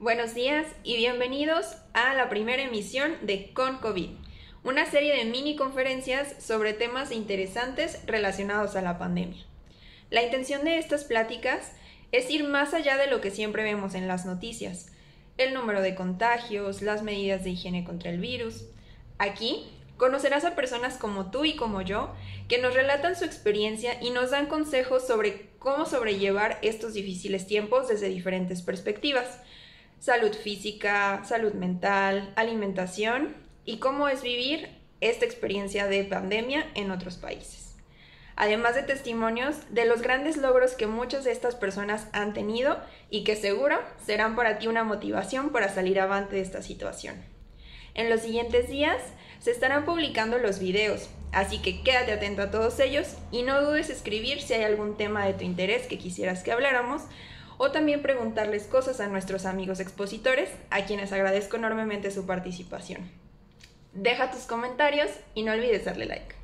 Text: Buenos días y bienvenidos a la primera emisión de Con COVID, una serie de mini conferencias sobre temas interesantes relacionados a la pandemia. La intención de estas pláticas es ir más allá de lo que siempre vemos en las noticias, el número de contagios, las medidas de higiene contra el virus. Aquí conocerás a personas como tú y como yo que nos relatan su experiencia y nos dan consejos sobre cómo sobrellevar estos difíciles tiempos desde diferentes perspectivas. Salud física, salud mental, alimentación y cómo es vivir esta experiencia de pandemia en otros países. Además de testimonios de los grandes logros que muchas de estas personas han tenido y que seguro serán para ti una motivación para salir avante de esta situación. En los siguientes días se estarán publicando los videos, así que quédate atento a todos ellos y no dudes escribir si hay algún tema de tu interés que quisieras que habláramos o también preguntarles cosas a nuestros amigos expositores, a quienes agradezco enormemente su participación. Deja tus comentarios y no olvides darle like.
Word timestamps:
Buenos 0.00 0.32
días 0.32 0.66
y 0.82 0.96
bienvenidos 0.96 1.76
a 1.92 2.14
la 2.14 2.30
primera 2.30 2.62
emisión 2.62 3.18
de 3.20 3.52
Con 3.52 3.80
COVID, 3.80 4.08
una 4.64 4.90
serie 4.90 5.14
de 5.14 5.26
mini 5.26 5.56
conferencias 5.56 6.42
sobre 6.42 6.72
temas 6.72 7.12
interesantes 7.12 8.00
relacionados 8.06 8.76
a 8.76 8.80
la 8.80 8.96
pandemia. 8.96 9.44
La 10.08 10.22
intención 10.22 10.64
de 10.64 10.78
estas 10.78 11.04
pláticas 11.04 11.72
es 12.12 12.30
ir 12.30 12.44
más 12.44 12.72
allá 12.72 12.96
de 12.96 13.08
lo 13.08 13.20
que 13.20 13.30
siempre 13.30 13.62
vemos 13.62 13.94
en 13.94 14.08
las 14.08 14.24
noticias, 14.24 14.90
el 15.36 15.52
número 15.52 15.82
de 15.82 15.94
contagios, 15.94 16.80
las 16.80 17.02
medidas 17.02 17.44
de 17.44 17.50
higiene 17.50 17.84
contra 17.84 18.08
el 18.08 18.20
virus. 18.20 18.64
Aquí 19.18 19.68
conocerás 19.98 20.46
a 20.46 20.56
personas 20.56 20.96
como 20.96 21.30
tú 21.30 21.44
y 21.44 21.56
como 21.56 21.82
yo 21.82 22.14
que 22.48 22.56
nos 22.56 22.72
relatan 22.72 23.16
su 23.16 23.26
experiencia 23.26 24.02
y 24.02 24.08
nos 24.08 24.30
dan 24.30 24.46
consejos 24.46 25.06
sobre 25.06 25.50
cómo 25.58 25.84
sobrellevar 25.84 26.58
estos 26.62 26.94
difíciles 26.94 27.46
tiempos 27.46 27.88
desde 27.88 28.08
diferentes 28.08 28.62
perspectivas. 28.62 29.40
Salud 30.00 30.32
física, 30.32 31.22
salud 31.26 31.52
mental, 31.52 32.32
alimentación 32.34 33.36
y 33.66 33.80
cómo 33.80 34.08
es 34.08 34.22
vivir 34.22 34.70
esta 35.02 35.26
experiencia 35.26 35.88
de 35.88 36.04
pandemia 36.04 36.66
en 36.74 36.90
otros 36.90 37.18
países. 37.18 37.76
Además 38.34 38.74
de 38.74 38.82
testimonios 38.82 39.56
de 39.68 39.84
los 39.84 40.00
grandes 40.00 40.38
logros 40.38 40.72
que 40.72 40.86
muchas 40.86 41.24
de 41.24 41.32
estas 41.32 41.54
personas 41.54 42.06
han 42.14 42.32
tenido 42.32 42.80
y 43.10 43.24
que 43.24 43.36
seguro 43.36 43.78
serán 44.02 44.36
para 44.36 44.58
ti 44.58 44.68
una 44.68 44.84
motivación 44.84 45.50
para 45.50 45.68
salir 45.68 46.00
avante 46.00 46.36
de 46.36 46.42
esta 46.42 46.62
situación. 46.62 47.16
En 47.92 48.08
los 48.08 48.22
siguientes 48.22 48.70
días 48.70 49.02
se 49.38 49.50
estarán 49.50 49.84
publicando 49.84 50.38
los 50.38 50.60
videos, 50.60 51.10
así 51.30 51.60
que 51.60 51.82
quédate 51.82 52.12
atento 52.12 52.40
a 52.40 52.50
todos 52.50 52.80
ellos 52.80 53.16
y 53.30 53.42
no 53.42 53.60
dudes 53.60 53.90
escribir 53.90 54.40
si 54.40 54.54
hay 54.54 54.62
algún 54.62 54.96
tema 54.96 55.26
de 55.26 55.34
tu 55.34 55.44
interés 55.44 55.86
que 55.86 55.98
quisieras 55.98 56.42
que 56.42 56.52
habláramos 56.52 57.02
o 57.62 57.72
también 57.72 58.00
preguntarles 58.00 58.64
cosas 58.64 59.00
a 59.00 59.08
nuestros 59.08 59.44
amigos 59.44 59.80
expositores, 59.80 60.48
a 60.70 60.86
quienes 60.86 61.12
agradezco 61.12 61.58
enormemente 61.58 62.10
su 62.10 62.24
participación. 62.24 63.10
Deja 63.92 64.30
tus 64.30 64.44
comentarios 64.44 65.10
y 65.34 65.42
no 65.42 65.52
olvides 65.52 65.84
darle 65.84 66.06
like. 66.06 66.39